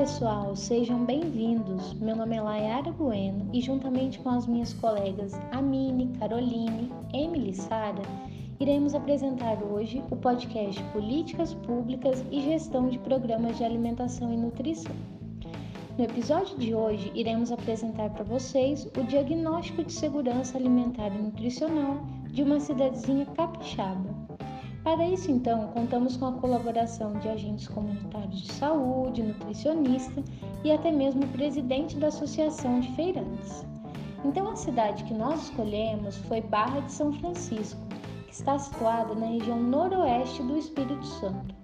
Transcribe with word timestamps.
pessoal, 0.00 0.56
sejam 0.56 1.04
bem-vindos. 1.04 1.92
Meu 2.00 2.16
nome 2.16 2.34
é 2.34 2.40
Layara 2.40 2.90
Bueno 2.90 3.50
e, 3.52 3.60
juntamente 3.60 4.18
com 4.20 4.30
as 4.30 4.46
minhas 4.46 4.72
colegas 4.72 5.38
Amine, 5.52 6.10
Caroline, 6.18 6.90
Emily 7.12 7.50
e 7.50 7.54
Sara, 7.54 8.00
iremos 8.58 8.94
apresentar 8.94 9.62
hoje 9.62 10.02
o 10.10 10.16
podcast 10.16 10.82
Políticas 10.84 11.52
Públicas 11.52 12.24
e 12.30 12.40
Gestão 12.40 12.88
de 12.88 12.98
Programas 13.00 13.58
de 13.58 13.64
Alimentação 13.64 14.32
e 14.32 14.38
Nutrição. 14.38 14.96
No 15.98 16.04
episódio 16.04 16.56
de 16.56 16.74
hoje, 16.74 17.12
iremos 17.14 17.52
apresentar 17.52 18.08
para 18.08 18.24
vocês 18.24 18.88
o 18.96 19.04
diagnóstico 19.04 19.84
de 19.84 19.92
segurança 19.92 20.56
alimentar 20.56 21.08
e 21.08 21.18
nutricional 21.18 22.00
de 22.30 22.42
uma 22.42 22.58
cidadezinha 22.58 23.26
capixaba. 23.36 24.29
Para 24.82 25.06
isso, 25.06 25.30
então, 25.30 25.68
contamos 25.68 26.16
com 26.16 26.26
a 26.26 26.32
colaboração 26.32 27.12
de 27.18 27.28
agentes 27.28 27.68
comunitários 27.68 28.40
de 28.40 28.52
saúde, 28.52 29.22
nutricionista 29.22 30.22
e 30.64 30.72
até 30.72 30.90
mesmo 30.90 31.26
presidente 31.28 31.96
da 31.96 32.08
Associação 32.08 32.80
de 32.80 32.90
Feirantes. 32.92 33.64
Então, 34.24 34.50
a 34.50 34.56
cidade 34.56 35.04
que 35.04 35.12
nós 35.12 35.44
escolhemos 35.44 36.16
foi 36.16 36.40
Barra 36.40 36.80
de 36.80 36.92
São 36.92 37.12
Francisco, 37.12 37.80
que 38.26 38.32
está 38.32 38.58
situada 38.58 39.14
na 39.14 39.26
região 39.26 39.60
noroeste 39.60 40.42
do 40.42 40.56
Espírito 40.56 41.04
Santo. 41.04 41.54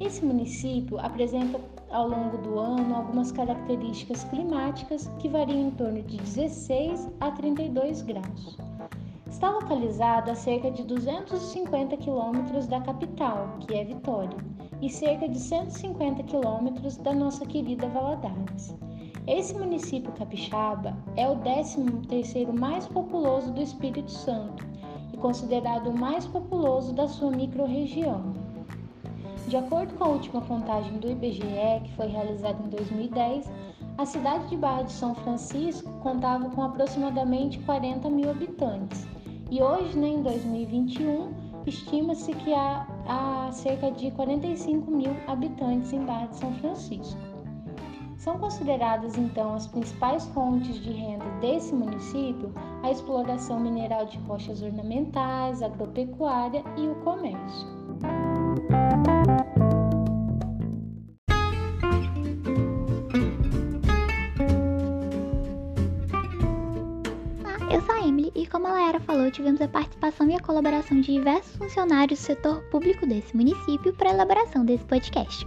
Esse 0.00 0.24
município 0.24 0.98
apresenta 0.98 1.60
ao 1.90 2.08
longo 2.08 2.38
do 2.38 2.58
ano 2.58 2.94
algumas 2.94 3.30
características 3.30 4.24
climáticas 4.24 5.10
que 5.18 5.28
variam 5.28 5.68
em 5.68 5.70
torno 5.70 6.02
de 6.02 6.16
16 6.16 7.08
a 7.20 7.30
32 7.30 8.02
graus. 8.02 8.56
Está 9.32 9.50
localizado 9.50 10.30
a 10.30 10.34
cerca 10.34 10.70
de 10.70 10.84
250 10.84 11.96
quilômetros 11.96 12.66
da 12.66 12.82
capital, 12.82 13.56
que 13.60 13.74
é 13.74 13.82
Vitória, 13.82 14.36
e 14.82 14.90
cerca 14.90 15.26
de 15.26 15.38
150 15.38 16.22
quilômetros 16.24 16.98
da 16.98 17.14
nossa 17.14 17.46
querida 17.46 17.88
Valadares. 17.88 18.76
Esse 19.26 19.54
município 19.54 20.12
capixaba 20.12 20.94
é 21.16 21.26
o 21.26 21.36
13º 21.36 22.52
mais 22.52 22.86
populoso 22.86 23.50
do 23.52 23.62
Espírito 23.62 24.10
Santo 24.10 24.66
e 25.14 25.16
considerado 25.16 25.88
o 25.88 25.98
mais 25.98 26.26
populoso 26.26 26.92
da 26.92 27.08
sua 27.08 27.30
microrregião. 27.30 28.34
De 29.48 29.56
acordo 29.56 29.94
com 29.94 30.04
a 30.04 30.08
última 30.08 30.42
contagem 30.42 30.98
do 30.98 31.10
IBGE, 31.10 31.80
que 31.84 31.92
foi 31.96 32.08
realizada 32.08 32.62
em 32.62 32.68
2010, 32.68 33.50
a 33.96 34.04
cidade 34.04 34.46
de 34.48 34.58
Barra 34.58 34.82
de 34.82 34.92
São 34.92 35.14
Francisco 35.14 35.90
contava 36.00 36.50
com 36.50 36.62
aproximadamente 36.62 37.58
40 37.60 38.10
mil 38.10 38.30
habitantes 38.30 39.06
e 39.52 39.62
hoje, 39.62 39.98
né, 39.98 40.08
em 40.08 40.22
2021, 40.22 41.30
estima-se 41.66 42.32
que 42.32 42.54
há, 42.54 42.86
há 43.06 43.52
cerca 43.52 43.90
de 43.90 44.10
45 44.12 44.90
mil 44.90 45.14
habitantes 45.26 45.92
em 45.92 46.06
Barra 46.06 46.28
de 46.28 46.36
São 46.36 46.54
Francisco. 46.54 47.20
São 48.16 48.38
consideradas 48.38 49.18
então 49.18 49.54
as 49.54 49.66
principais 49.66 50.24
fontes 50.28 50.76
de 50.76 50.92
renda 50.92 51.26
desse 51.42 51.74
município 51.74 52.50
a 52.82 52.90
exploração 52.90 53.60
mineral 53.60 54.06
de 54.06 54.16
rochas 54.20 54.62
ornamentais, 54.62 55.62
agropecuária 55.62 56.64
e 56.78 56.88
o 56.88 56.94
comércio. 57.04 57.68
Tivemos 69.32 69.60
a 69.60 69.68
participação 69.68 70.28
e 70.30 70.34
a 70.34 70.40
colaboração 70.40 71.00
de 71.00 71.12
diversos 71.12 71.56
funcionários 71.56 72.20
do 72.20 72.22
setor 72.22 72.62
público 72.70 73.06
desse 73.06 73.36
município 73.36 73.92
para 73.94 74.10
a 74.10 74.14
elaboração 74.14 74.64
desse 74.64 74.84
podcast. 74.84 75.46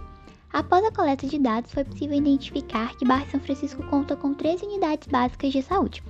Após 0.52 0.84
a 0.84 0.92
coleta 0.92 1.26
de 1.26 1.38
dados, 1.38 1.72
foi 1.72 1.84
possível 1.84 2.16
identificar 2.16 2.96
que 2.96 3.04
Barra 3.04 3.26
São 3.26 3.40
Francisco 3.40 3.82
conta 3.88 4.16
com 4.16 4.34
três 4.34 4.62
unidades 4.62 5.06
básicas 5.08 5.52
de 5.52 5.62
saúde, 5.62 6.02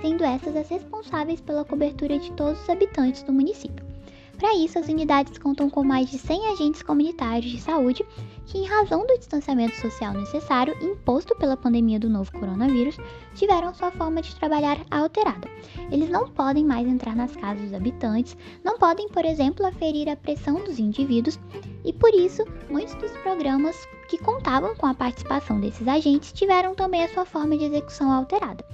sendo 0.00 0.24
essas 0.24 0.56
as 0.56 0.68
responsáveis 0.68 1.40
pela 1.40 1.64
cobertura 1.64 2.18
de 2.18 2.30
todos 2.32 2.60
os 2.60 2.68
habitantes 2.68 3.22
do 3.22 3.32
município. 3.32 3.93
Para 4.38 4.54
isso, 4.54 4.78
as 4.78 4.88
unidades 4.88 5.38
contam 5.38 5.70
com 5.70 5.84
mais 5.84 6.10
de 6.10 6.18
100 6.18 6.52
agentes 6.52 6.82
comunitários 6.82 7.50
de 7.50 7.60
saúde 7.60 8.04
que, 8.46 8.58
em 8.58 8.66
razão 8.66 9.06
do 9.06 9.18
distanciamento 9.18 9.76
social 9.76 10.12
necessário 10.12 10.76
imposto 10.82 11.34
pela 11.36 11.56
pandemia 11.56 11.98
do 11.98 12.10
novo 12.10 12.32
coronavírus, 12.32 12.96
tiveram 13.34 13.72
sua 13.72 13.90
forma 13.90 14.20
de 14.20 14.34
trabalhar 14.36 14.78
alterada. 14.90 15.48
Eles 15.90 16.10
não 16.10 16.28
podem 16.28 16.64
mais 16.64 16.86
entrar 16.86 17.16
nas 17.16 17.34
casas 17.36 17.64
dos 17.64 17.74
habitantes, 17.74 18.36
não 18.62 18.78
podem, 18.78 19.08
por 19.08 19.24
exemplo, 19.24 19.64
aferir 19.66 20.08
a 20.08 20.16
pressão 20.16 20.62
dos 20.64 20.78
indivíduos 20.78 21.38
e, 21.84 21.92
por 21.92 22.12
isso, 22.14 22.44
muitos 22.68 22.94
dos 22.96 23.12
programas 23.18 23.76
que 24.16 24.24
contavam 24.24 24.76
com 24.76 24.86
a 24.86 24.94
participação 24.94 25.58
desses 25.58 25.88
agentes 25.88 26.32
tiveram 26.32 26.74
também 26.74 27.02
a 27.02 27.08
sua 27.08 27.24
forma 27.24 27.56
de 27.56 27.64
execução 27.64 28.12
alterada 28.12 28.64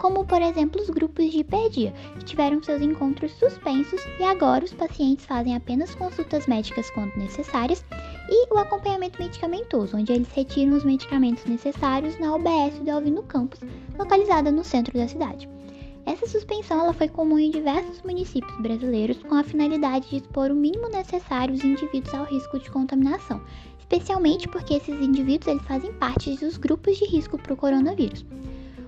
como 0.00 0.24
por 0.24 0.40
exemplo 0.40 0.80
os 0.80 0.88
grupos 0.88 1.30
de 1.30 1.40
hiperdia, 1.40 1.92
que 2.18 2.24
tiveram 2.24 2.62
seus 2.62 2.80
encontros 2.80 3.32
suspensos 3.32 4.00
e 4.18 4.24
agora 4.24 4.64
os 4.64 4.72
pacientes 4.72 5.26
fazem 5.26 5.54
apenas 5.54 5.94
consultas 5.94 6.46
médicas 6.46 6.90
quando 6.90 7.14
necessárias 7.16 7.84
e 8.30 8.52
o 8.52 8.58
acompanhamento 8.58 9.20
medicamentoso, 9.22 9.98
onde 9.98 10.10
eles 10.10 10.32
retiram 10.32 10.74
os 10.74 10.84
medicamentos 10.84 11.44
necessários 11.44 12.18
na 12.18 12.34
UBS 12.34 12.78
do 12.80 12.90
Alvino 12.90 13.22
Campos, 13.24 13.60
localizada 13.98 14.50
no 14.50 14.64
centro 14.64 14.98
da 14.98 15.06
cidade. 15.06 15.46
Essa 16.06 16.26
suspensão 16.26 16.80
ela 16.80 16.94
foi 16.94 17.08
comum 17.08 17.38
em 17.38 17.50
diversos 17.50 18.00
municípios 18.02 18.58
brasileiros 18.58 19.22
com 19.22 19.34
a 19.34 19.44
finalidade 19.44 20.08
de 20.08 20.16
expor 20.16 20.50
o 20.50 20.54
mínimo 20.54 20.88
necessário 20.88 21.54
os 21.54 21.62
indivíduos 21.62 22.14
ao 22.14 22.24
risco 22.24 22.58
de 22.58 22.70
contaminação, 22.70 23.40
especialmente 23.90 24.46
porque 24.46 24.74
esses 24.74 25.00
indivíduos 25.00 25.48
eles 25.48 25.64
fazem 25.64 25.92
parte 25.94 26.36
dos 26.36 26.56
grupos 26.56 26.96
de 26.96 27.06
risco 27.06 27.36
para 27.36 27.52
o 27.52 27.56
coronavírus. 27.56 28.24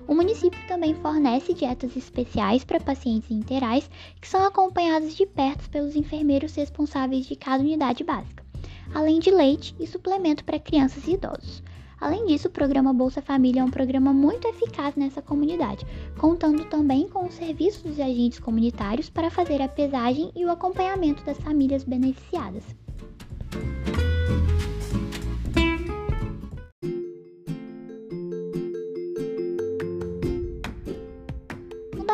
O 0.07 0.15
município 0.15 0.57
também 0.65 0.93
fornece 0.95 1.53
dietas 1.53 1.97
especiais 1.97 2.63
para 2.63 2.79
pacientes 2.79 3.29
interais 3.29 3.89
que 4.21 4.27
são 4.27 4.45
acompanhados 4.45 5.13
de 5.13 5.25
perto 5.25 5.69
pelos 5.69 5.97
enfermeiros 5.97 6.55
responsáveis 6.55 7.25
de 7.25 7.35
cada 7.35 7.61
unidade 7.61 8.01
básica, 8.01 8.45
além 8.93 9.19
de 9.19 9.29
leite 9.29 9.75
e 9.77 9.85
suplemento 9.85 10.45
para 10.45 10.57
crianças 10.57 11.05
e 11.05 11.15
idosos. 11.15 11.61
Além 11.99 12.25
disso, 12.25 12.47
o 12.47 12.51
programa 12.51 12.93
Bolsa 12.93 13.21
Família 13.21 13.59
é 13.59 13.63
um 13.65 13.71
programa 13.71 14.13
muito 14.13 14.47
eficaz 14.47 14.95
nessa 14.95 15.21
comunidade, 15.21 15.85
contando 16.17 16.63
também 16.65 17.09
com 17.09 17.25
os 17.25 17.33
serviços 17.33 17.83
dos 17.83 17.99
agentes 17.99 18.39
comunitários 18.39 19.09
para 19.09 19.29
fazer 19.29 19.61
a 19.61 19.67
pesagem 19.67 20.31
e 20.33 20.45
o 20.45 20.51
acompanhamento 20.51 21.25
das 21.25 21.37
famílias 21.39 21.83
beneficiadas. 21.83 22.63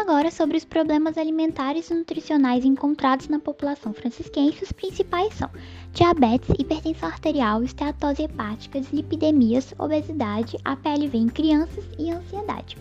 Agora 0.10 0.32
sobre 0.32 0.58
os 0.58 0.66
problemas 0.66 1.20
alimentares 1.20 1.92
e 1.92 1.94
nutricionais 1.94 2.66
encontrados 2.66 3.28
na 3.28 3.38
população 3.38 3.94
francisquense. 3.94 4.64
Os 4.64 4.72
principais 4.72 5.36
são 5.36 5.48
diabetes, 5.94 6.50
hipertensão 6.58 7.10
arterial, 7.10 7.62
esteatose 7.62 8.24
hepática, 8.24 8.82
dislipidemias, 8.82 9.72
obesidade, 9.78 10.58
APLV 10.66 11.16
em 11.16 11.28
crianças 11.28 11.86
e 12.00 12.10
ansiedade. 12.10 12.76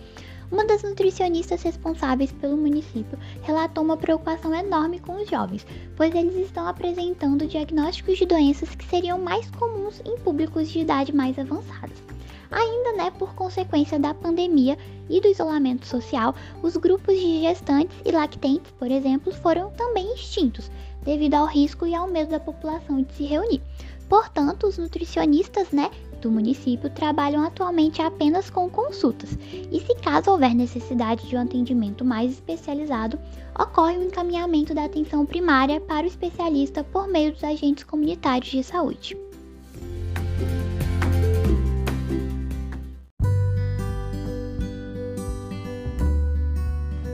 Uma 0.51 0.65
das 0.65 0.83
nutricionistas 0.83 1.63
responsáveis 1.63 2.33
pelo 2.33 2.57
município 2.57 3.19
relatou 3.43 3.85
uma 3.85 3.99
preocupação 3.99 4.55
enorme 4.55 4.99
com 4.99 5.21
os 5.21 5.29
jovens, 5.29 5.67
pois 5.99 6.15
eles 6.15 6.35
estão 6.35 6.67
apresentando 6.67 7.47
diagnósticos 7.47 8.17
de 8.17 8.25
doenças 8.25 8.75
que 8.75 8.87
seriam 8.87 9.19
mais 9.19 9.51
comuns 9.51 10.01
em 10.07 10.17
públicos 10.17 10.71
de 10.71 10.79
idade 10.79 11.15
mais 11.15 11.39
avançadas. 11.39 12.18
Ainda, 12.51 12.93
né, 12.93 13.11
por 13.11 13.35
consequência 13.35 13.99
da 13.99 14.15
pandemia 14.15 14.79
e 15.09 15.21
do 15.21 15.29
isolamento 15.29 15.87
social, 15.87 16.35
os 16.63 16.77
grupos 16.77 17.15
de 17.15 17.43
gestantes 17.43 17.97
e 18.05 18.11
lactentes, 18.11 18.73
por 18.79 18.91
exemplo, 18.91 19.33
foram 19.33 19.71
também 19.71 20.15
extintos, 20.15 20.71
devido 21.03 21.35
ao 21.35 21.47
risco 21.47 21.87
e 21.87 21.95
ao 21.95 22.09
medo 22.09 22.31
da 22.31 22.41
população 22.41 23.03
de 23.03 23.13
se 23.13 23.25
reunir. 23.25 23.63
Portanto, 24.09 24.67
os 24.67 24.79
nutricionistas, 24.79 25.71
né, 25.71 25.91
do 26.21 26.31
município 26.31 26.91
trabalham 26.91 27.45
atualmente 27.45 28.03
apenas 28.03 28.51
com 28.51 28.69
consultas, 28.69 29.39
e 29.71 29.81
se 29.81 29.95
caso 29.97 30.31
houver 30.31 30.55
necessidade 30.55 31.29
de 31.29 31.37
um 31.37 31.43
atendimento 31.43 32.05
mais 32.05 32.33
especializado, 32.33 33.19
ocorre 33.59 33.99
o 33.99 34.03
encaminhamento 34.03 34.75
da 34.75 34.85
atenção 34.85 35.25
primária 35.25 35.81
para 35.81 36.05
o 36.05 36.09
especialista 36.09 36.83
por 36.83 37.07
meio 37.07 37.33
dos 37.33 37.45
agentes 37.45 37.85
comunitários 37.85 38.51
de 38.51 38.63
saúde. 38.63 39.28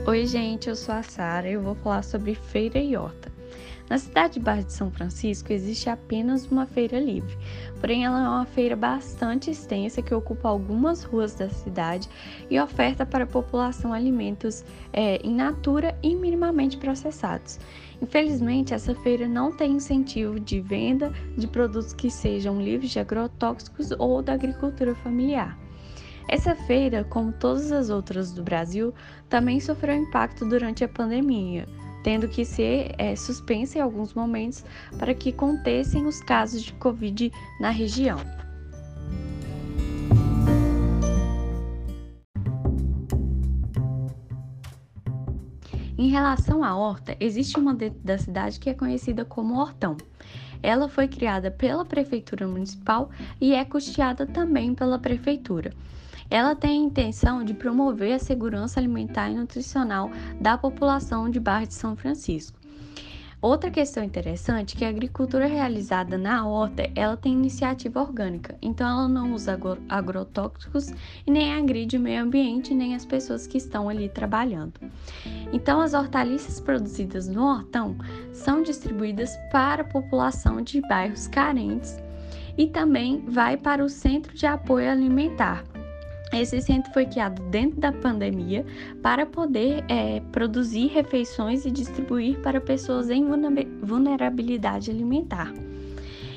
Oi, 0.07 0.27
gente, 0.27 0.69
eu 0.69 0.75
sou 0.75 0.93
a 0.93 1.01
Sara 1.01 1.49
e 1.49 1.53
eu 1.53 1.63
vou 1.63 1.73
falar 1.73 2.03
sobre 2.03 2.35
feira 2.35 2.77
e 2.77 2.95
horta. 2.95 3.31
Na 3.89 3.97
cidade 3.97 4.35
de 4.35 4.39
Barra 4.39 4.61
de 4.61 4.71
São 4.71 4.91
Francisco 4.91 5.51
existe 5.51 5.89
apenas 5.89 6.45
uma 6.45 6.67
feira 6.67 6.99
livre, 6.99 7.35
porém 7.79 8.05
ela 8.05 8.23
é 8.23 8.29
uma 8.29 8.45
feira 8.45 8.75
bastante 8.75 9.49
extensa 9.49 10.03
que 10.03 10.13
ocupa 10.13 10.47
algumas 10.47 11.03
ruas 11.03 11.33
da 11.33 11.49
cidade 11.49 12.07
e 12.51 12.59
oferta 12.59 13.03
para 13.03 13.23
a 13.23 13.27
população 13.27 13.91
alimentos 13.91 14.63
é, 14.93 15.19
in 15.25 15.33
natura 15.33 15.97
e 16.03 16.15
minimamente 16.15 16.77
processados. 16.77 17.59
Infelizmente, 17.99 18.75
essa 18.75 18.93
feira 18.93 19.27
não 19.27 19.51
tem 19.51 19.71
incentivo 19.71 20.39
de 20.39 20.61
venda 20.61 21.11
de 21.35 21.47
produtos 21.47 21.93
que 21.93 22.11
sejam 22.11 22.61
livres 22.61 22.91
de 22.91 22.99
agrotóxicos 22.99 23.89
ou 23.97 24.21
da 24.21 24.33
agricultura 24.33 24.93
familiar. 24.93 25.64
Essa 26.27 26.55
feira, 26.55 27.03
como 27.03 27.31
todas 27.31 27.71
as 27.71 27.89
outras 27.89 28.31
do 28.31 28.43
Brasil, 28.43 28.93
também 29.29 29.59
sofreu 29.59 29.95
impacto 29.95 30.47
durante 30.47 30.83
a 30.83 30.87
pandemia, 30.87 31.67
tendo 32.03 32.27
que 32.27 32.43
ser 32.43 32.93
é, 32.97 33.15
suspensa 33.15 33.77
em 33.77 33.81
alguns 33.81 34.13
momentos 34.13 34.63
para 34.97 35.13
que 35.13 35.31
contessem 35.31 36.05
os 36.05 36.19
casos 36.21 36.63
de 36.63 36.73
Covid 36.73 37.31
na 37.59 37.69
região. 37.69 38.19
Em 45.97 46.09
relação 46.09 46.63
à 46.63 46.75
horta, 46.75 47.15
existe 47.19 47.57
uma 47.57 47.73
dentro 47.73 47.99
da 48.03 48.17
cidade 48.17 48.59
que 48.59 48.69
é 48.69 48.73
conhecida 48.73 49.23
como 49.23 49.59
Hortão. 49.59 49.95
Ela 50.65 50.89
foi 50.89 51.07
criada 51.07 51.51
pela 51.51 51.85
Prefeitura 51.85 52.47
Municipal 52.47 53.11
e 53.39 53.53
é 53.53 53.63
custeada 53.63 54.25
também 54.25 54.73
pela 54.73 54.97
Prefeitura. 54.97 55.71
Ela 56.27 56.55
tem 56.55 56.71
a 56.71 56.87
intenção 56.87 57.43
de 57.43 57.53
promover 57.53 58.13
a 58.13 58.19
segurança 58.19 58.79
alimentar 58.79 59.29
e 59.29 59.35
nutricional 59.35 60.09
da 60.41 60.57
população 60.57 61.29
de 61.29 61.39
Barra 61.39 61.65
de 61.65 61.75
São 61.75 61.95
Francisco. 61.95 62.64
Outra 63.45 63.69
questão 63.69 64.03
interessante 64.03 64.73
é 64.73 64.79
que 64.79 64.85
a 64.85 64.89
agricultura 64.89 65.45
realizada 65.45 66.17
na 66.17 66.47
horta, 66.47 66.89
ela 66.95 67.15
tem 67.15 67.31
iniciativa 67.31 68.01
orgânica, 68.01 68.57
então 68.59 68.89
ela 68.89 69.07
não 69.07 69.33
usa 69.33 69.55
agrotóxicos 69.87 70.91
e 71.27 71.29
nem 71.29 71.53
agride 71.53 71.95
o 71.95 71.99
meio 71.99 72.23
ambiente 72.23 72.73
nem 72.73 72.95
as 72.95 73.05
pessoas 73.05 73.45
que 73.45 73.59
estão 73.59 73.87
ali 73.87 74.09
trabalhando. 74.09 74.73
Então 75.53 75.79
as 75.79 75.93
hortaliças 75.93 76.59
produzidas 76.59 77.27
no 77.27 77.45
hortão 77.45 77.95
são 78.33 78.63
distribuídas 78.63 79.37
para 79.51 79.83
a 79.83 79.87
população 79.87 80.59
de 80.59 80.81
bairros 80.81 81.27
carentes 81.27 81.95
e 82.57 82.65
também 82.65 83.23
vai 83.27 83.57
para 83.57 83.85
o 83.85 83.89
Centro 83.89 84.33
de 84.33 84.47
Apoio 84.47 84.89
Alimentar, 84.89 85.63
esse 86.33 86.61
centro 86.61 86.91
foi 86.93 87.05
criado 87.05 87.41
dentro 87.49 87.79
da 87.79 87.91
pandemia 87.91 88.65
para 89.01 89.25
poder 89.25 89.83
é, 89.87 90.19
produzir 90.31 90.87
refeições 90.87 91.65
e 91.65 91.71
distribuir 91.71 92.39
para 92.39 92.59
pessoas 92.59 93.09
em 93.09 93.25
vulnerabilidade 93.81 94.91
alimentar. 94.91 95.53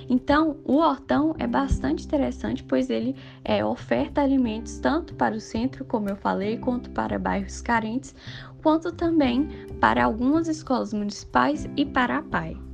Então, 0.09 0.57
o 0.65 0.77
hortão 0.77 1.35
é 1.39 1.47
bastante 1.47 2.07
interessante, 2.07 2.65
pois 2.65 2.89
ele 2.89 3.15
é, 3.45 3.63
oferta 3.65 4.23
alimentos 4.23 4.79
tanto 4.79 5.15
para 5.15 5.35
o 5.35 5.41
centro, 5.41 5.85
como 5.85 6.09
eu 6.09 6.17
falei, 6.17 6.57
quanto 6.57 6.91
para 6.91 7.19
bairros 7.19 7.61
carentes, 7.61 8.15
quanto 8.63 8.91
também 8.91 9.49
para 9.81 10.05
algumas 10.05 10.49
escolas 10.49 10.95
municipais 10.95 11.69
e 11.77 11.85
para 11.85 12.19
a 12.19 12.23
PAI. 12.23 12.68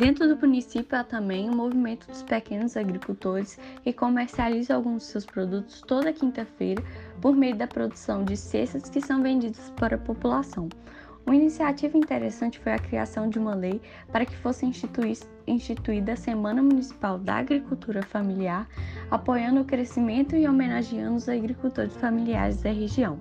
Dentro 0.00 0.26
do 0.26 0.34
município 0.34 0.98
há 0.98 1.04
também 1.04 1.50
o 1.50 1.54
movimento 1.54 2.06
dos 2.06 2.22
pequenos 2.22 2.74
agricultores 2.74 3.58
que 3.82 3.92
comercializam 3.92 4.78
alguns 4.78 5.02
de 5.02 5.08
seus 5.08 5.26
produtos 5.26 5.82
toda 5.82 6.10
quinta-feira 6.10 6.82
por 7.20 7.36
meio 7.36 7.54
da 7.54 7.66
produção 7.66 8.24
de 8.24 8.34
cestas 8.34 8.88
que 8.88 8.98
são 8.98 9.22
vendidas 9.22 9.70
para 9.76 9.96
a 9.96 9.98
população. 9.98 10.70
Uma 11.26 11.36
iniciativa 11.36 11.98
interessante 11.98 12.58
foi 12.58 12.72
a 12.72 12.78
criação 12.78 13.28
de 13.28 13.38
uma 13.38 13.54
lei 13.54 13.78
para 14.10 14.24
que 14.24 14.34
fosse 14.38 14.64
instituída 15.46 16.14
a 16.14 16.16
Semana 16.16 16.62
Municipal 16.62 17.18
da 17.18 17.34
Agricultura 17.34 18.02
Familiar, 18.02 18.66
apoiando 19.10 19.60
o 19.60 19.66
crescimento 19.66 20.34
e 20.34 20.48
homenageando 20.48 21.16
os 21.16 21.28
agricultores 21.28 21.94
familiares 21.96 22.62
da 22.62 22.72
região. 22.72 23.20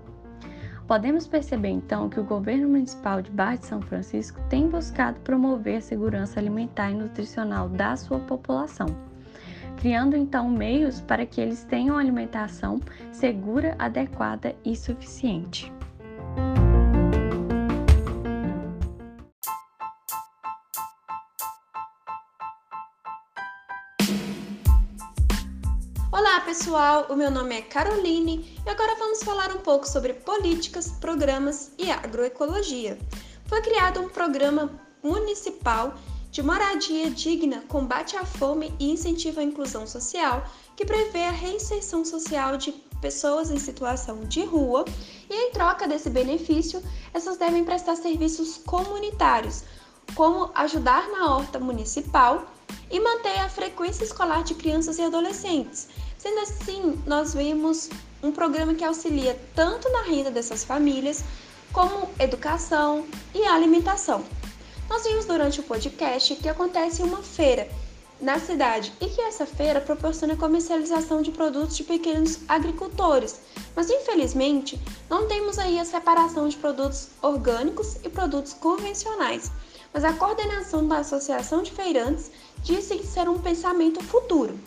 Podemos 0.90 1.28
perceber 1.28 1.70
então 1.70 2.10
que 2.10 2.20
o 2.20 2.24
governo 2.24 2.68
municipal 2.68 3.22
de 3.22 3.30
Barra 3.30 3.58
de 3.58 3.68
São 3.68 3.80
Francisco 3.80 4.42
tem 4.50 4.68
buscado 4.68 5.20
promover 5.20 5.78
a 5.78 5.82
segurança 5.82 6.40
alimentar 6.40 6.90
e 6.90 6.96
nutricional 6.96 7.70
da 7.70 7.96
sua 7.96 8.18
população, 8.22 8.88
criando 9.78 10.18
então 10.18 10.50
meios 10.50 11.00
para 11.00 11.28
que 11.28 11.40
eles 11.40 11.64
tenham 11.64 11.96
alimentação 11.96 12.82
segura, 13.12 13.76
adequada 13.78 14.56
e 14.66 14.76
suficiente. 14.76 15.72
Olá 26.20 26.42
pessoal, 26.42 27.06
o 27.10 27.16
meu 27.16 27.32
nome 27.32 27.56
é 27.56 27.62
Caroline 27.62 28.54
e 28.66 28.70
agora 28.70 28.94
vamos 28.96 29.24
falar 29.24 29.56
um 29.56 29.60
pouco 29.60 29.88
sobre 29.88 30.14
políticas, 30.14 30.92
programas 31.00 31.72
e 31.78 31.90
agroecologia. 31.90 33.00
Foi 33.46 33.62
criado 33.62 34.02
um 34.02 34.10
programa 34.10 34.70
municipal 35.02 35.94
de 36.30 36.44
moradia 36.44 37.10
digna, 37.10 37.64
combate 37.70 38.18
à 38.18 38.26
fome 38.26 38.74
e 38.78 38.92
incentivo 38.92 39.40
à 39.40 39.44
inclusão 39.44 39.88
social, 39.88 40.44
que 40.76 40.86
prevê 40.86 41.24
a 41.24 41.32
reinserção 41.32 42.04
social 42.04 42.58
de 42.58 42.74
pessoas 43.00 43.50
em 43.50 43.58
situação 43.58 44.26
de 44.26 44.44
rua 44.44 44.84
e, 45.30 45.34
em 45.34 45.52
troca 45.54 45.88
desse 45.88 46.10
benefício, 46.10 46.84
essas 47.14 47.38
devem 47.38 47.64
prestar 47.64 47.96
serviços 47.96 48.58
comunitários, 48.58 49.64
como 50.16 50.52
ajudar 50.54 51.08
na 51.08 51.34
horta 51.34 51.60
municipal 51.60 52.46
e 52.92 53.00
manter 53.00 53.40
a 53.40 53.50
frequência 53.50 54.04
escolar 54.04 54.44
de 54.44 54.56
crianças 54.56 54.98
e 54.98 55.02
adolescentes. 55.02 55.88
Sendo 56.20 56.40
assim, 56.42 57.02
nós 57.08 57.34
vemos 57.34 57.90
um 58.22 58.30
programa 58.30 58.76
que 58.76 58.84
auxilia 58.84 59.40
tanto 59.56 59.90
na 59.90 60.02
renda 60.02 60.30
dessas 60.30 60.66
famílias, 60.66 61.24
como 61.72 62.10
educação 62.20 63.06
e 63.34 63.42
alimentação. 63.46 64.26
Nós 64.90 65.04
vimos 65.04 65.24
durante 65.24 65.62
o 65.62 65.64
podcast 65.64 66.36
que 66.36 66.50
acontece 66.50 67.02
uma 67.02 67.24
feira 67.24 67.70
na 68.20 68.38
cidade 68.38 68.92
e 69.00 69.08
que 69.08 69.22
essa 69.22 69.46
feira 69.46 69.80
proporciona 69.80 70.36
comercialização 70.36 71.22
de 71.22 71.32
produtos 71.32 71.78
de 71.78 71.86
pequenos 71.86 72.40
agricultores. 72.50 73.40
Mas 73.74 73.90
infelizmente, 73.90 74.78
não 75.10 75.26
temos 75.26 75.58
aí 75.58 75.80
a 75.80 75.86
separação 75.86 76.50
de 76.50 76.58
produtos 76.58 77.08
orgânicos 77.22 77.96
e 78.04 78.10
produtos 78.10 78.52
convencionais. 78.52 79.50
Mas 79.94 80.04
a 80.04 80.12
coordenação 80.12 80.86
da 80.86 80.98
Associação 80.98 81.64
de 81.64 81.72
Feirantes 81.72 82.30
disse 82.62 83.02
ser 83.06 83.30
um 83.30 83.40
pensamento 83.40 84.04
futuro. 84.04 84.60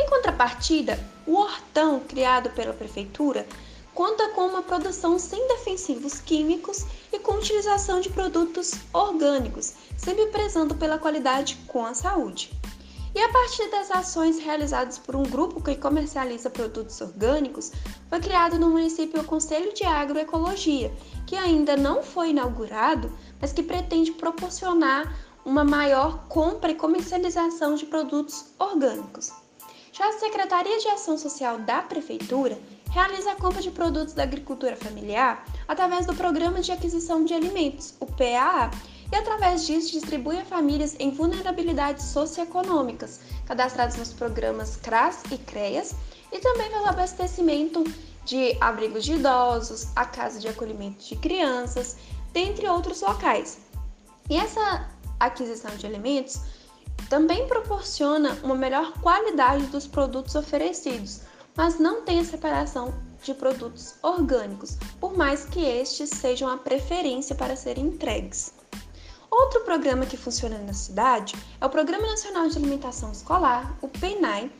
Em 0.00 0.06
contrapartida, 0.08 0.96
o 1.26 1.34
hortão 1.34 1.98
criado 1.98 2.50
pela 2.50 2.72
prefeitura 2.72 3.44
conta 3.92 4.28
com 4.28 4.42
uma 4.42 4.62
produção 4.62 5.18
sem 5.18 5.48
defensivos 5.48 6.20
químicos 6.20 6.84
e 7.12 7.18
com 7.18 7.32
utilização 7.32 8.00
de 8.00 8.08
produtos 8.08 8.74
orgânicos, 8.92 9.74
sempre 9.96 10.26
prezando 10.26 10.76
pela 10.76 11.00
qualidade 11.00 11.58
com 11.66 11.84
a 11.84 11.94
saúde. 11.94 12.52
E 13.12 13.20
a 13.20 13.28
partir 13.32 13.68
das 13.70 13.90
ações 13.90 14.38
realizadas 14.38 14.98
por 14.98 15.16
um 15.16 15.24
grupo 15.24 15.60
que 15.60 15.74
comercializa 15.74 16.48
produtos 16.48 17.00
orgânicos, 17.00 17.72
foi 18.08 18.20
criado 18.20 18.56
no 18.56 18.70
município 18.70 19.20
o 19.20 19.24
Conselho 19.24 19.74
de 19.74 19.82
Agroecologia, 19.82 20.92
que 21.26 21.34
ainda 21.34 21.76
não 21.76 22.04
foi 22.04 22.30
inaugurado, 22.30 23.12
mas 23.40 23.52
que 23.52 23.64
pretende 23.64 24.12
proporcionar 24.12 25.12
uma 25.44 25.64
maior 25.64 26.28
compra 26.28 26.70
e 26.70 26.76
comercialização 26.76 27.74
de 27.74 27.84
produtos 27.84 28.44
orgânicos. 28.60 29.32
Já 29.98 30.10
a 30.10 30.12
Secretaria 30.12 30.78
de 30.78 30.86
Ação 30.86 31.18
Social 31.18 31.58
da 31.58 31.82
Prefeitura 31.82 32.56
realiza 32.92 33.32
a 33.32 33.34
compra 33.34 33.60
de 33.60 33.72
produtos 33.72 34.14
da 34.14 34.22
agricultura 34.22 34.76
familiar 34.76 35.44
através 35.66 36.06
do 36.06 36.14
Programa 36.14 36.60
de 36.60 36.70
Aquisição 36.70 37.24
de 37.24 37.34
Alimentos, 37.34 37.94
o 37.98 38.06
PAA, 38.06 38.70
e 39.10 39.16
através 39.16 39.66
disso 39.66 39.90
distribui 39.90 40.38
a 40.38 40.44
famílias 40.44 40.94
em 41.00 41.10
vulnerabilidades 41.10 42.04
socioeconômicas, 42.04 43.18
cadastradas 43.44 43.96
nos 43.96 44.12
programas 44.12 44.76
CRAS 44.76 45.24
e 45.32 45.38
CREAS, 45.38 45.96
e 46.30 46.38
também 46.38 46.70
pelo 46.70 46.86
abastecimento 46.86 47.82
de 48.24 48.56
abrigos 48.60 49.04
de 49.04 49.14
idosos, 49.14 49.88
a 49.96 50.04
casa 50.04 50.38
de 50.38 50.46
acolhimento 50.46 51.04
de 51.04 51.16
crianças, 51.16 51.96
dentre 52.32 52.68
outros 52.68 53.00
locais. 53.00 53.58
E 54.30 54.36
essa 54.36 54.88
aquisição 55.18 55.74
de 55.74 55.86
alimentos 55.86 56.40
também 57.08 57.46
proporciona 57.46 58.38
uma 58.42 58.54
melhor 58.54 58.92
qualidade 59.00 59.66
dos 59.66 59.86
produtos 59.86 60.34
oferecidos, 60.34 61.20
mas 61.56 61.78
não 61.78 62.02
tem 62.02 62.20
a 62.20 62.24
separação 62.24 62.94
de 63.22 63.34
produtos 63.34 63.94
orgânicos, 64.02 64.76
por 65.00 65.16
mais 65.16 65.44
que 65.44 65.64
estes 65.64 66.10
sejam 66.10 66.48
a 66.48 66.58
preferência 66.58 67.34
para 67.34 67.56
serem 67.56 67.86
entregues. 67.86 68.52
Outro 69.30 69.60
programa 69.60 70.06
que 70.06 70.16
funciona 70.16 70.58
na 70.58 70.72
cidade 70.72 71.34
é 71.60 71.66
o 71.66 71.70
Programa 71.70 72.06
Nacional 72.06 72.48
de 72.48 72.56
Alimentação 72.56 73.12
Escolar, 73.12 73.76
o 73.82 73.88
PENAI, 73.88 74.50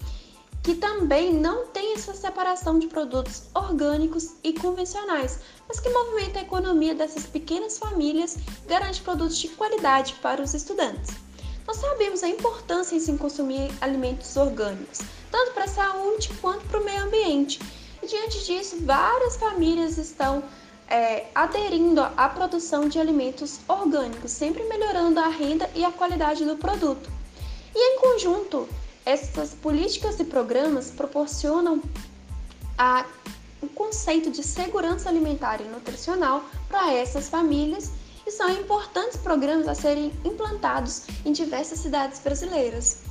que 0.62 0.74
também 0.74 1.32
não 1.32 1.66
tem 1.68 1.94
essa 1.94 2.12
separação 2.12 2.78
de 2.78 2.88
produtos 2.88 3.44
orgânicos 3.54 4.34
e 4.42 4.52
convencionais, 4.52 5.40
mas 5.66 5.80
que 5.80 5.88
movimenta 5.88 6.38
a 6.38 6.42
economia 6.42 6.94
dessas 6.94 7.24
pequenas 7.24 7.78
famílias 7.78 8.36
e 8.36 8.68
garante 8.68 9.00
produtos 9.00 9.38
de 9.38 9.48
qualidade 9.48 10.14
para 10.14 10.42
os 10.42 10.52
estudantes. 10.52 11.27
Nós 11.68 11.76
sabemos 11.76 12.22
a 12.22 12.28
importância 12.30 12.96
em 12.96 12.98
se 12.98 13.12
consumir 13.18 13.70
alimentos 13.82 14.34
orgânicos, 14.38 15.00
tanto 15.30 15.52
para 15.52 15.64
a 15.64 15.68
saúde 15.68 16.30
quanto 16.40 16.64
para 16.64 16.80
o 16.80 16.84
meio 16.84 17.02
ambiente. 17.02 17.60
E 18.02 18.06
diante 18.06 18.42
disso, 18.46 18.78
várias 18.86 19.36
famílias 19.36 19.98
estão 19.98 20.42
é, 20.88 21.26
aderindo 21.34 22.00
à 22.00 22.26
produção 22.30 22.88
de 22.88 22.98
alimentos 22.98 23.60
orgânicos, 23.68 24.30
sempre 24.30 24.64
melhorando 24.64 25.20
a 25.20 25.28
renda 25.28 25.68
e 25.74 25.84
a 25.84 25.92
qualidade 25.92 26.42
do 26.42 26.56
produto. 26.56 27.10
E 27.74 27.78
em 27.78 28.00
conjunto, 28.00 28.66
essas 29.04 29.52
políticas 29.52 30.18
e 30.18 30.24
programas 30.24 30.90
proporcionam 30.90 31.82
a, 32.78 33.04
o 33.60 33.68
conceito 33.68 34.30
de 34.30 34.42
segurança 34.42 35.10
alimentar 35.10 35.60
e 35.60 35.64
nutricional 35.64 36.42
para 36.66 36.94
essas 36.94 37.28
famílias 37.28 37.92
são 38.38 38.52
importantes 38.52 39.16
programas 39.16 39.66
a 39.66 39.74
serem 39.74 40.12
implantados 40.24 41.08
em 41.24 41.32
diversas 41.32 41.80
cidades 41.80 42.20
brasileiras. 42.20 43.02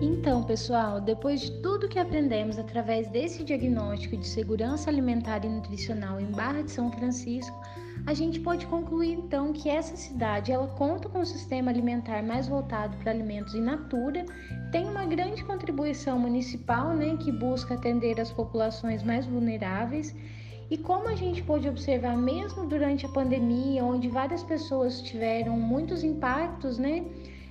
Então, 0.00 0.42
pessoal, 0.42 1.02
depois 1.02 1.42
de 1.42 1.50
tudo 1.60 1.86
que 1.86 1.98
aprendemos 1.98 2.58
através 2.58 3.06
desse 3.08 3.44
diagnóstico 3.44 4.16
de 4.16 4.26
segurança 4.26 4.88
alimentar 4.88 5.44
e 5.44 5.48
nutricional 5.50 6.18
em 6.18 6.30
Barra 6.30 6.62
de 6.62 6.70
São 6.70 6.90
Francisco, 6.90 7.60
a 8.06 8.14
gente 8.14 8.40
pode 8.40 8.66
concluir 8.66 9.12
então 9.12 9.52
que 9.52 9.68
essa 9.68 9.96
cidade 9.96 10.50
ela 10.52 10.66
conta 10.66 11.08
com 11.08 11.20
um 11.20 11.24
sistema 11.24 11.70
alimentar 11.70 12.22
mais 12.22 12.48
voltado 12.48 12.96
para 12.98 13.10
alimentos 13.10 13.54
in 13.54 13.60
natura, 13.60 14.24
tem 14.72 14.88
uma 14.88 15.04
grande 15.04 15.44
contribuição 15.44 16.18
municipal, 16.18 16.94
né, 16.94 17.16
que 17.18 17.30
busca 17.30 17.74
atender 17.74 18.20
as 18.20 18.32
populações 18.32 19.02
mais 19.02 19.26
vulneráveis. 19.26 20.14
E 20.70 20.76
como 20.76 21.08
a 21.08 21.14
gente 21.14 21.42
pôde 21.42 21.68
observar 21.68 22.16
mesmo 22.16 22.66
durante 22.66 23.06
a 23.06 23.08
pandemia, 23.08 23.84
onde 23.84 24.08
várias 24.08 24.42
pessoas 24.42 25.00
tiveram 25.00 25.58
muitos 25.58 26.04
impactos, 26.04 26.78
né? 26.78 27.04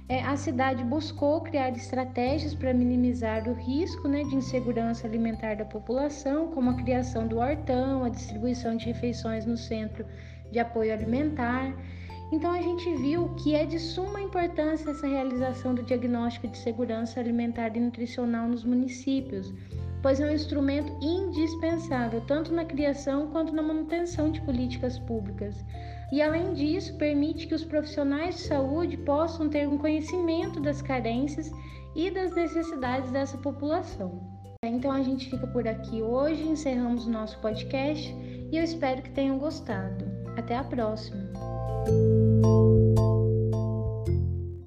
é, 0.10 0.22
a 0.22 0.38
cidade 0.38 0.84
buscou 0.84 1.42
criar 1.42 1.70
estratégias 1.72 2.56
para 2.56 2.74
minimizar 2.74 3.48
o 3.48 3.54
risco 3.54 4.08
né, 4.08 4.24
de 4.24 4.36
insegurança 4.36 5.06
alimentar 5.06 5.56
da 5.56 5.66
população, 5.66 6.48
como 6.48 6.70
a 6.70 6.76
criação 6.76 7.28
do 7.28 7.40
hortão, 7.40 8.06
a 8.06 8.10
distribuição 8.10 8.78
de 8.78 8.86
refeições 8.86 9.46
no 9.46 9.58
centro 9.58 10.06
de 10.52 10.60
apoio 10.60 10.94
alimentar. 10.94 11.74
Então 12.32 12.52
a 12.52 12.62
gente 12.62 12.94
viu 12.96 13.30
que 13.36 13.56
é 13.56 13.66
de 13.66 13.80
suma 13.80 14.22
importância 14.22 14.92
essa 14.92 15.08
realização 15.08 15.74
do 15.74 15.84
diagnóstico 15.84 16.48
de 16.48 16.58
segurança 16.58 17.20
alimentar 17.20 17.76
e 17.76 17.80
nutricional 17.80 18.48
nos 18.48 18.66
municípios, 18.66 19.54
pois 20.02 20.20
é 20.20 20.26
um 20.26 20.34
instrumento 20.34 20.92
indispensável 21.02 22.22
tanto 22.28 22.54
na 22.54 22.66
criação 22.66 23.28
quanto 23.28 23.54
na 23.54 23.62
manutenção 23.62 24.30
de 24.30 24.42
políticas 24.42 25.00
públicas 25.00 25.64
e, 26.12 26.22
além 26.22 26.54
disso, 26.54 26.96
permite 26.98 27.48
que 27.48 27.56
os 27.56 27.66
profissionais 27.66 28.36
de 28.36 28.42
saúde 28.42 28.98
possam 28.98 29.50
ter 29.50 29.68
um 29.68 29.78
conhecimento 29.78 30.60
das 30.60 30.82
carências 30.82 31.52
e 31.96 32.10
das 32.10 32.34
necessidades 32.34 33.12
dessa 33.12 33.38
população. 33.38 34.22
Então 34.64 34.92
a 34.92 35.02
gente 35.02 35.30
fica 35.30 35.48
por 35.48 35.68
aqui 35.68 36.02
hoje, 36.02 36.44
encerramos 36.44 37.06
o 37.06 37.10
nosso 37.10 37.40
podcast 37.40 38.14
e 38.52 38.58
eu 38.58 38.64
espero 38.64 39.02
que 39.02 39.12
tenham 39.12 39.38
gostado. 39.38 40.07
Até 40.38 40.56
a 40.56 40.64
próxima! 40.64 41.18